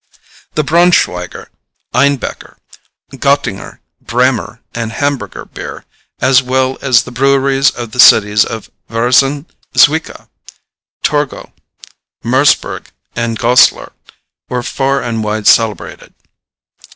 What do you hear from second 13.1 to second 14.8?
and Goslar, were